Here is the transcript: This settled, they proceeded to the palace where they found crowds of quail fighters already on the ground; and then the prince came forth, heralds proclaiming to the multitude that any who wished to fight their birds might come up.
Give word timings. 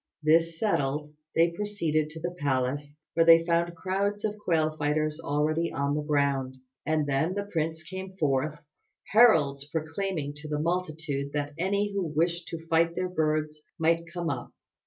This 0.23 0.57
settled, 0.57 1.13
they 1.35 1.51
proceeded 1.51 2.09
to 2.09 2.19
the 2.19 2.33
palace 2.39 2.95
where 3.13 3.23
they 3.23 3.45
found 3.45 3.75
crowds 3.75 4.25
of 4.25 4.35
quail 4.39 4.75
fighters 4.75 5.19
already 5.21 5.71
on 5.71 5.93
the 5.93 6.01
ground; 6.01 6.55
and 6.87 7.05
then 7.05 7.35
the 7.35 7.43
prince 7.43 7.83
came 7.83 8.15
forth, 8.17 8.57
heralds 9.11 9.65
proclaiming 9.67 10.33
to 10.37 10.47
the 10.47 10.57
multitude 10.57 11.33
that 11.33 11.53
any 11.59 11.93
who 11.93 12.07
wished 12.07 12.47
to 12.47 12.65
fight 12.65 12.95
their 12.95 13.09
birds 13.09 13.61
might 13.77 14.11
come 14.11 14.31
up. 14.31 14.49